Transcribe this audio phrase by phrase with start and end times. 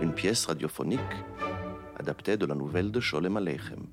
[0.00, 1.00] Une pièce radiophonique
[1.98, 3.86] adaptée de la nouvelle de Sholem Aleichem.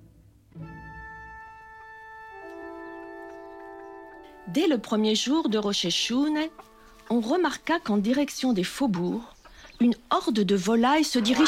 [4.47, 6.47] Dès le premier jour de Rosh Hashanah,
[7.09, 9.33] on remarqua qu'en direction des faubourgs,
[9.79, 11.47] une horde de volailles se dirige.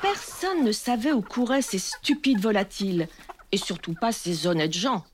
[0.00, 3.08] Personne ne savait où couraient ces stupides volatiles,
[3.52, 5.04] et surtout pas ces honnêtes gens.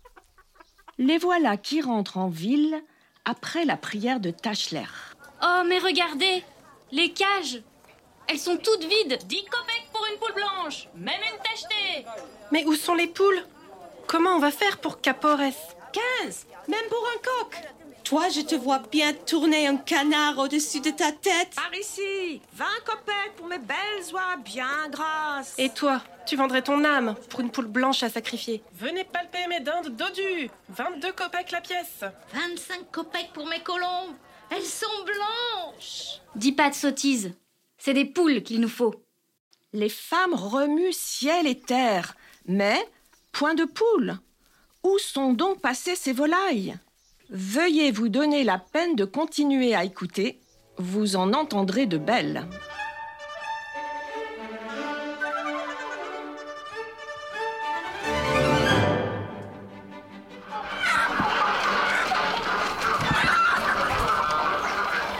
[0.98, 2.82] Les voilà qui rentrent en ville
[3.24, 4.84] après la prière de Tachler.
[5.42, 6.44] Oh, mais regardez
[6.92, 7.62] Les cages
[8.28, 9.18] Elles sont toutes vides.
[9.26, 12.06] 10 copecs pour une poule blanche, même une tachetée.
[12.52, 13.44] Mais où sont les poules?
[14.06, 15.38] Comment on va faire pour Capores
[16.22, 17.62] 15 Même pour un coq
[18.04, 21.54] Toi, je te vois bien tourner un canard au-dessus de ta tête.
[21.56, 26.84] Par ici 20 copecs pour mes belles oies bien grasses Et toi, tu vendrais ton
[26.84, 28.62] âme pour une poule blanche à sacrifier.
[28.74, 34.14] Venez palper mes dindes dodues 22 copecs la pièce 25 copecs pour mes colombes
[34.50, 37.32] Elles sont blanches Dis pas de sottises.
[37.78, 38.94] C'est des poules qu'il nous faut.
[39.72, 42.14] Les femmes remuent ciel et terre,
[42.46, 42.86] mais
[43.32, 44.18] point de poule.
[44.82, 46.76] Où sont donc passées ces volailles?
[47.36, 50.38] Veuillez vous donner la peine de continuer à écouter,
[50.78, 52.46] vous en entendrez de belles.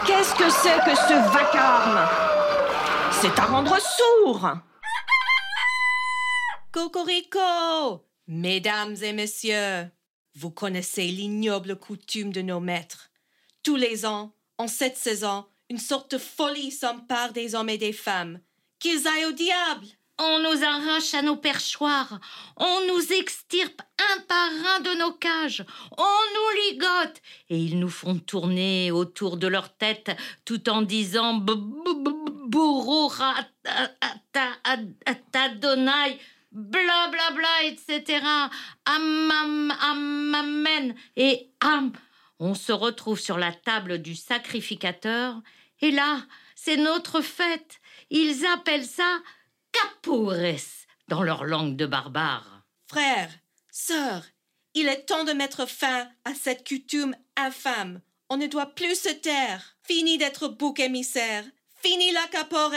[0.07, 2.07] Qu'est-ce que c'est que ce vacarme?
[3.11, 4.51] C'est à rendre sourd.
[6.71, 9.91] Cocorico Mesdames et messieurs,
[10.35, 13.09] vous connaissez l'ignoble coutume de nos maîtres.
[13.63, 17.93] Tous les ans, en cette saison, une sorte de folie s'empare des hommes et des
[17.93, 18.39] femmes.
[18.79, 19.87] Qu'ils aillent au diable
[20.19, 22.19] On nous arrache à nos perchoirs,
[22.57, 25.65] on nous extirpe un par un de nos cages,
[25.97, 30.11] on nous ligote, et ils nous font tourner autour de leur tête
[30.45, 31.43] tout en disant
[35.33, 36.19] Adonai,
[36.55, 38.25] bla bla bla, etc.
[38.85, 41.91] Am, am, amen et am.
[42.39, 45.41] On se retrouve sur la table du sacrificateur,
[45.81, 46.21] et là,
[46.55, 47.79] c'est notre fête.
[48.09, 49.19] Ils appellent ça
[49.71, 50.33] capores
[51.07, 52.63] dans leur langue de barbare.
[52.87, 53.31] Frères,
[53.69, 54.23] sœurs,
[54.73, 58.01] il est temps de mettre fin à cette coutume infâme.
[58.29, 59.77] On ne doit plus se taire.
[59.83, 61.43] Fini d'être bouc émissaire.
[61.81, 62.73] Fini la capores.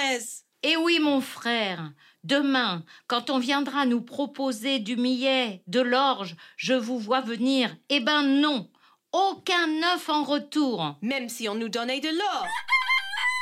[0.62, 1.92] Et oui, mon frère,
[2.28, 7.74] demain, quand on viendra nous proposer du millet, de l'orge, je vous vois venir.
[7.88, 8.70] Eh ben non,
[9.12, 10.96] aucun œuf en retour.
[11.02, 12.46] Même si on nous donnait de l'or.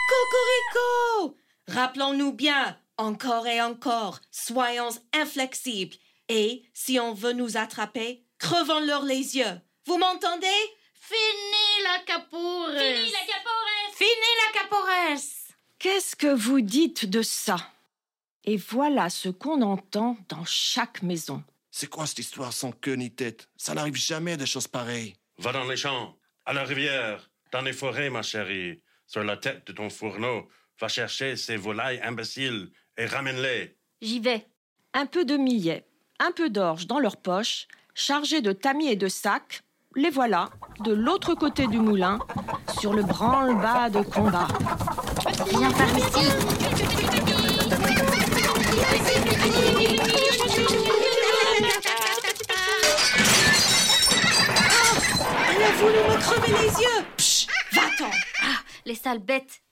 [0.09, 1.37] Cocorico
[1.69, 5.97] Rappelons-nous bien, encore et encore, soyons inflexibles.
[6.29, 9.61] Et si on veut nous attraper, crevons-leur les yeux.
[9.85, 10.47] Vous m'entendez?
[10.95, 12.71] Fini la capores.
[12.71, 14.87] Fini la capores Fini la capores.
[15.79, 17.57] Qu'est-ce que vous dites de ça?
[18.49, 21.43] Et voilà ce qu'on entend dans chaque maison.
[21.73, 23.49] C'est quoi cette histoire sans queue ni tête?
[23.57, 25.15] Ça n'arrive jamais des choses pareilles.
[25.39, 28.81] Va dans les champs, à la rivière, dans les forêts, ma chérie.
[29.09, 30.49] Sur la tête de ton fourneau,
[30.81, 33.77] va chercher ces volailles imbéciles et ramène-les.
[34.01, 34.47] J'y vais.
[34.95, 35.85] Un peu de millet,
[36.21, 39.63] un peu d'orge dans leur poche, chargés de tamis et de sacs,
[39.97, 42.21] les voilà, de l'autre côté du moulin,
[42.79, 44.49] sur le branle-bas de combat.
[45.51, 47.26] Viens par ici.
[55.49, 58.11] Elle a voulu me crever les yeux Psh, Va-t'en
[58.43, 59.63] Ah, les sales bêtes.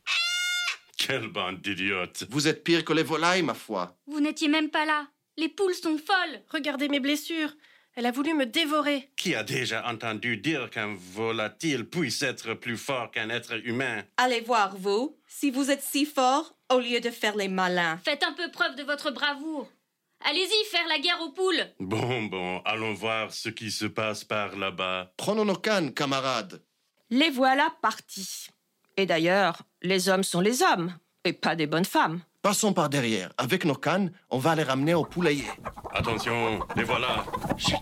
[0.97, 2.25] Quelle bande d'idiotes.
[2.31, 3.97] Vous êtes pire que les volailles, ma foi.
[4.07, 5.07] Vous n'étiez même pas là.
[5.37, 6.41] Les poules sont folles.
[6.51, 7.53] Regardez mes blessures.
[7.97, 9.09] Elle a voulu me dévorer.
[9.17, 14.03] Qui a déjà entendu dire qu'un volatile puisse être plus fort qu'un être humain?
[14.17, 18.01] Allez voir, vous, si vous êtes si fort, au lieu de faire les malins.
[18.05, 19.71] Faites un peu preuve de votre bravoure.
[20.25, 21.67] Allez-y faire la guerre aux poules.
[21.79, 25.13] Bon, bon, allons voir ce qui se passe par là-bas.
[25.17, 26.63] Prenons nos cannes, camarades.
[27.11, 28.49] Les voilà partis.
[28.97, 32.23] Et d'ailleurs, les hommes sont les hommes, et pas des bonnes femmes.
[32.45, 33.33] Passons par derrière.
[33.39, 35.47] Avec nos cannes, on va les ramener au poulailler.
[35.95, 37.25] Attention, les voilà.
[37.57, 37.79] Chut.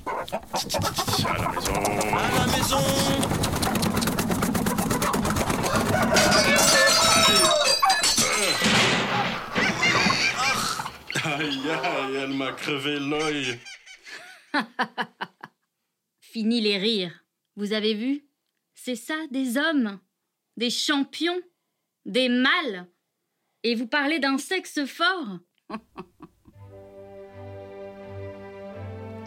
[1.26, 1.74] À la maison.
[2.14, 2.78] À la maison
[11.24, 13.58] Aïe, aïe, elle m'a crevé l'œil.
[16.20, 17.24] Fini les rires.
[17.56, 18.28] Vous avez vu?
[18.74, 19.98] C'est ça, des hommes,
[20.56, 21.40] des champions,
[22.04, 22.86] des mâles?
[23.64, 25.38] Et vous parlez d'un sexe fort?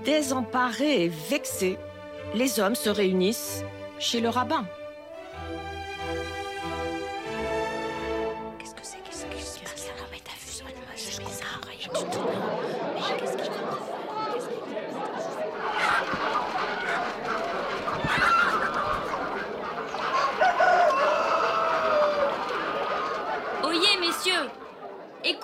[0.03, 1.77] Désemparés et vexés,
[2.33, 3.63] les hommes se réunissent
[3.97, 4.67] chez le rabbin.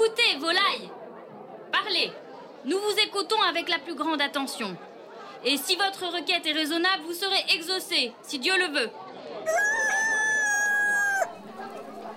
[0.03, 0.89] Écoutez, volailles
[1.71, 2.12] Parlez
[2.65, 4.75] Nous vous écoutons avec la plus grande attention.
[5.45, 8.89] Et si votre requête est raisonnable, vous serez exaucé, si Dieu le veut.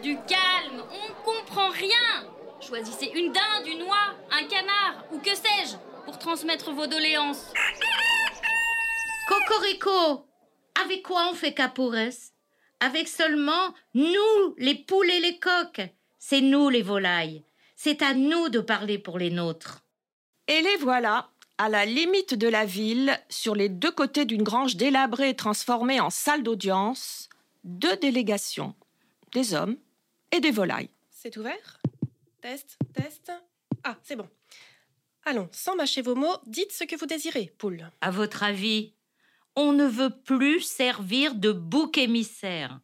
[0.02, 2.26] Du calme, on ne comprend rien
[2.58, 5.76] Choisissez une dinde, une oie, un canard, ou que sais-je,
[6.06, 7.52] pour transmettre vos doléances.
[9.28, 10.26] Cocorico
[10.82, 12.14] Avec quoi on fait Capoures
[12.80, 15.82] Avec seulement nous, les poules et les coqs.
[16.18, 17.44] C'est nous, les volailles.
[17.76, 19.84] C'est à nous de parler pour les nôtres.
[20.46, 24.76] Et les voilà, à la limite de la ville, sur les deux côtés d'une grange
[24.76, 27.28] délabrée et transformée en salle d'audience,
[27.64, 28.74] deux délégations,
[29.32, 29.76] des hommes
[30.32, 30.90] et des volailles.
[31.10, 31.80] C'est ouvert?
[32.40, 33.32] Test, test.
[33.84, 34.28] Ah, c'est bon.
[35.24, 37.90] Allons, sans mâcher vos mots, dites ce que vous désirez, poule.
[38.02, 38.92] À votre avis,
[39.56, 42.80] on ne veut plus servir de bouc émissaire.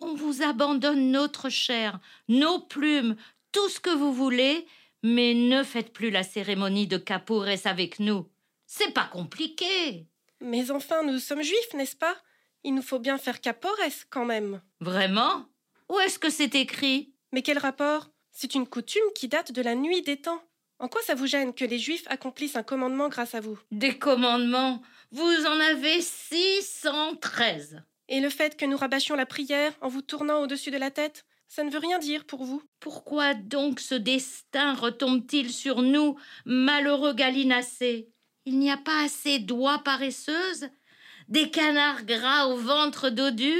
[0.00, 3.16] On vous abandonne notre chair, nos plumes,
[3.52, 4.66] tout ce que vous voulez,
[5.02, 8.26] mais ne faites plus la cérémonie de Capoures avec nous.
[8.66, 10.06] C'est pas compliqué.
[10.40, 12.16] Mais enfin, nous sommes juifs, n'est-ce pas?
[12.64, 13.76] Il nous faut bien faire Capores
[14.10, 14.62] quand même.
[14.80, 15.46] Vraiment?
[15.88, 17.12] Où est-ce que c'est écrit?
[17.32, 18.08] Mais quel rapport?
[18.30, 20.42] C'est une coutume qui date de la nuit des temps.
[20.78, 23.58] En quoi ça vous gêne que les juifs accomplissent un commandement grâce à vous?
[23.70, 24.82] Des commandements?
[25.10, 27.82] Vous en avez 613.
[28.08, 31.24] Et le fait que nous rabâchions la prière en vous tournant au-dessus de la tête,
[31.54, 36.16] ça ne veut rien dire pour vous Pourquoi donc ce destin retombe-t-il sur nous,
[36.46, 38.08] malheureux gallinacés?
[38.46, 40.70] Il n'y a pas assez d'oies paresseuses?
[41.28, 43.52] Des canards gras au ventre dodu,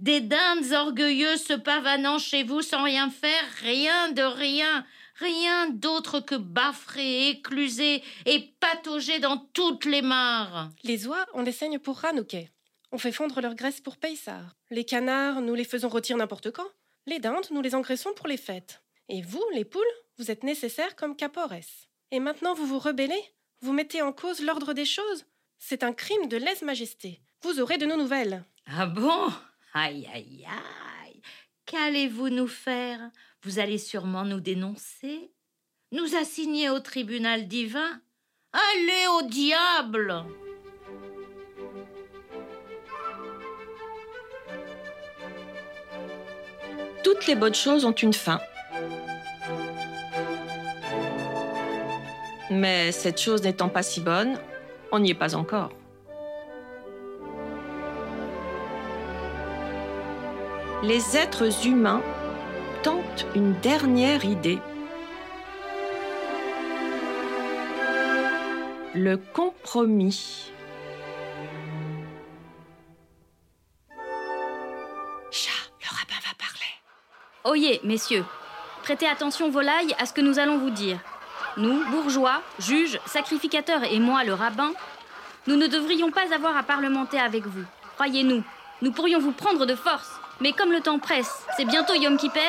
[0.00, 4.86] des dindes orgueilleuses se pavanant chez vous sans rien faire, rien de rien,
[5.16, 10.70] rien d'autre que baffrer, écluser et patauger dans toutes les mares.
[10.82, 12.48] Les oies, on les saigne pour Hanouké.
[12.90, 14.56] On fait fondre leur graisse pour Payssar.
[14.70, 16.68] Les canards, nous les faisons rôtir n'importe quand.
[17.06, 18.82] Les dindes, nous les engraissons pour les fêtes.
[19.08, 19.82] Et vous, les poules,
[20.18, 21.52] vous êtes nécessaires comme capores.
[22.10, 23.22] Et maintenant vous vous rebellez?
[23.60, 25.26] Vous mettez en cause l'ordre des choses?
[25.58, 27.20] C'est un crime de lèse-majesté.
[27.42, 28.44] Vous aurez de nos nouvelles.
[28.66, 29.30] Ah bon?
[29.74, 31.20] Aïe, aïe, aïe
[31.66, 33.10] Qu'allez-vous nous faire?
[33.42, 35.30] Vous allez sûrement nous dénoncer?
[35.92, 38.00] Nous assigner au tribunal divin?
[38.52, 40.24] Allez au diable
[47.14, 48.40] Toutes les bonnes choses ont une fin.
[52.50, 54.36] Mais cette chose n'étant pas si bonne,
[54.90, 55.70] on n'y est pas encore.
[60.82, 62.02] Les êtres humains
[62.82, 64.58] tentent une dernière idée.
[68.92, 70.50] Le compromis.
[77.46, 78.24] Oyez, messieurs,
[78.84, 80.98] prêtez attention, volailles, à ce que nous allons vous dire.
[81.58, 84.72] Nous, bourgeois, juges, sacrificateurs et moi, le rabbin,
[85.46, 87.64] nous ne devrions pas avoir à parlementer avec vous.
[87.96, 88.42] Croyez-nous,
[88.80, 90.10] nous pourrions vous prendre de force.
[90.40, 92.40] Mais comme le temps presse, c'est bientôt Yom Kipper,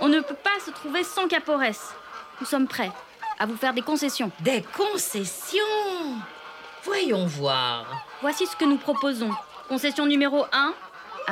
[0.00, 1.60] on ne peut pas se trouver sans Capores.
[2.40, 2.90] Nous sommes prêts
[3.38, 4.32] à vous faire des concessions.
[4.40, 5.60] Des concessions?
[6.82, 7.86] Voyons voir.
[8.20, 9.30] Voici ce que nous proposons.
[9.68, 10.74] Concession numéro 1.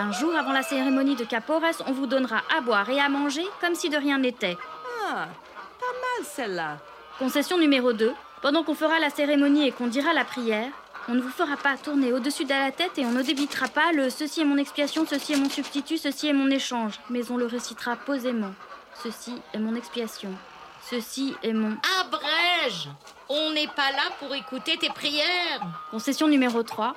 [0.01, 3.45] Un jour avant la cérémonie de Capores, on vous donnera à boire et à manger
[3.61, 4.57] comme si de rien n'était.
[5.07, 5.29] Ah,
[5.79, 6.79] pas mal celle-là.
[7.19, 8.15] Concession numéro 2.
[8.41, 10.71] Pendant qu'on fera la cérémonie et qu'on dira la prière,
[11.09, 13.93] on ne vous fera pas tourner au-dessus de la tête et on ne débitera pas
[13.93, 16.95] le ceci est mon expiation, ceci est mon substitut, ceci est mon échange.
[17.11, 18.55] Mais on le récitera posément.
[19.03, 20.31] Ceci est mon expiation.
[20.81, 21.77] Ceci est mon.
[22.01, 22.89] Abrège
[23.29, 25.61] On n'est pas là pour écouter tes prières.
[25.91, 26.97] Concession numéro 3.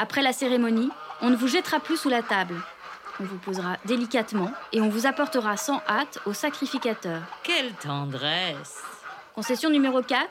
[0.00, 0.90] Après la cérémonie,
[1.22, 2.54] on ne vous jettera plus sous la table.
[3.20, 7.20] On vous posera délicatement et on vous apportera sans hâte au sacrificateur.
[7.42, 8.80] Quelle tendresse
[9.34, 10.28] Concession numéro 4.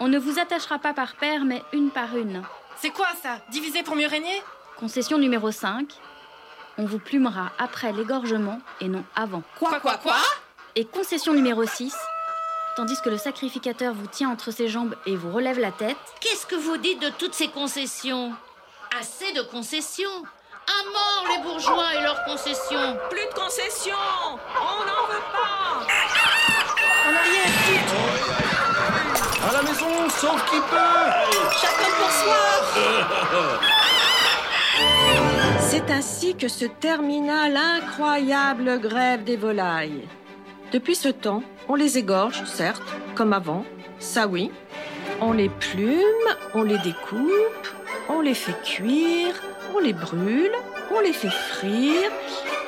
[0.00, 2.42] On ne vous attachera pas par paire, mais une par une.
[2.76, 3.38] C'est quoi ça?
[3.50, 4.42] Diviser pour mieux régner?
[4.78, 5.88] Concession numéro 5.
[6.76, 9.42] On vous plumera après l'égorgement et non avant.
[9.58, 10.16] Quoi, quoi, quoi
[10.74, 11.94] Et concession numéro 6.
[12.76, 16.44] Tandis que le sacrificateur vous tient entre ses jambes et vous relève la tête, Qu'est-ce
[16.44, 18.32] que vous dites de toutes ces concessions?
[19.00, 20.22] Assez de concessions.
[20.68, 22.96] À mort les bourgeois et leurs concessions.
[23.10, 23.92] Plus de concessions.
[24.56, 25.82] On n'en veut pas.
[27.04, 27.92] En arrière, vite
[29.42, 31.10] À la maison, sauve qui peut.
[31.60, 32.42] Chacun pour soi.
[35.58, 40.06] C'est ainsi que se termina l'incroyable grève des volailles.
[40.70, 43.64] Depuis ce temps, on les égorge, certes, comme avant,
[43.98, 44.52] ça oui.
[45.20, 45.98] On les plume,
[46.54, 47.73] on les découpe,
[48.08, 49.42] on les fait cuire,
[49.74, 50.52] on les brûle,
[50.94, 52.10] on les fait frire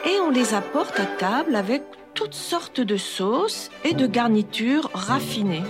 [0.05, 1.83] et on les apporte à table avec
[2.15, 5.65] toutes sortes de sauces et de garnitures raffinées.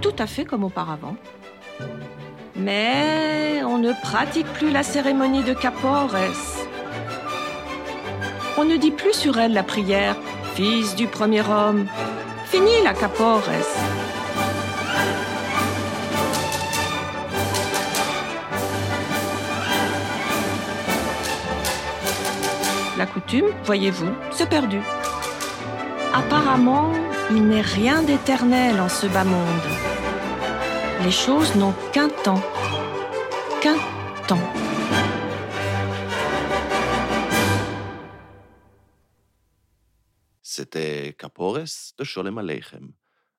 [0.00, 1.16] Tout à fait comme auparavant.
[2.56, 6.14] Mais on ne pratique plus la cérémonie de Capores.
[8.56, 10.16] On ne dit plus sur elle la prière
[10.54, 11.86] Fils du premier homme.
[12.46, 13.42] Fini la Capores.
[22.96, 24.82] La coutume, voyez-vous, s'est perdue.
[26.12, 26.92] Apparemment,
[27.28, 29.66] il n'est rien d'éternel en ce bas monde.
[31.02, 32.40] Les choses n'ont qu'un temps.
[33.60, 33.74] Qu'un
[34.28, 34.38] temps.
[40.40, 41.66] C'était Capores
[41.98, 42.92] de Sholem Aleichem,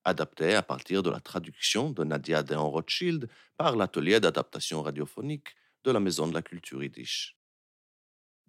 [0.04, 5.92] adapté à partir de la traduction de Nadia Deon Rothschild par l'atelier d'adaptation radiophonique de
[5.92, 7.38] la Maison de la Culture Yiddish.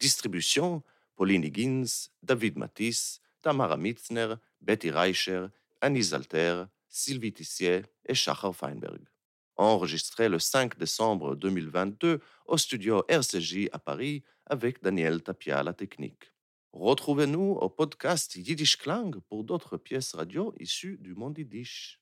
[0.01, 0.83] Distribution
[1.17, 5.49] Pauline Higgins, David Matisse, Tamara Mitzner, Betty Reicher,
[5.81, 9.01] Annie Zalter, Sylvie Tissier et Shachar Feinberg.
[9.57, 15.73] Enregistré le 5 décembre 2022 au studio RCJ à Paris avec Daniel Tapia à la
[15.73, 16.33] technique.
[16.73, 21.95] Retrouvez-nous au podcast Yiddish Klang pour d'autres pièces radio issues du monde yiddish.